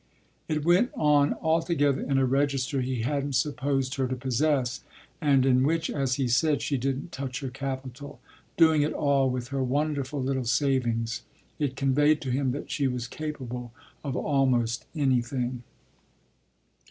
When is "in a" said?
2.01-2.25